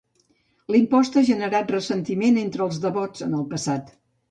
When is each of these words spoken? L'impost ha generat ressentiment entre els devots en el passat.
L'impost 0.75 1.17
ha 1.19 1.23
generat 1.27 1.75
ressentiment 1.75 2.41
entre 2.47 2.67
els 2.69 2.83
devots 2.89 3.27
en 3.29 3.39
el 3.43 3.49
passat. 3.55 3.97